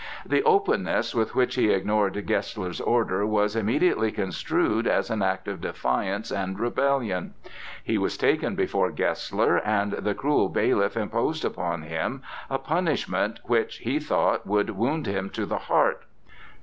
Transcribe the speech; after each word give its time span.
The 0.25 0.41
openness 0.41 1.13
with 1.13 1.35
which 1.35 1.53
he 1.53 1.69
ignored 1.69 2.15
Gessler's 2.25 2.81
order 2.81 3.23
was 3.23 3.55
immediately 3.55 4.11
construed 4.11 4.87
as 4.87 5.11
an 5.11 5.21
act 5.21 5.47
of 5.47 5.61
defiance 5.61 6.31
and 6.31 6.59
rebellion. 6.59 7.35
He 7.83 7.99
was 7.99 8.17
taken 8.17 8.55
before 8.55 8.89
Gessler, 8.91 9.59
and 9.63 9.91
the 9.91 10.15
cruel 10.15 10.49
bailiff 10.49 10.97
imposed 10.97 11.45
upon 11.45 11.83
him 11.83 12.23
a 12.49 12.57
punishment 12.57 13.41
which, 13.43 13.77
he 13.77 13.99
thought, 13.99 14.47
would 14.47 14.71
wound 14.71 15.05
him 15.05 15.29
to 15.35 15.45
the 15.45 15.59
heart. 15.69 16.01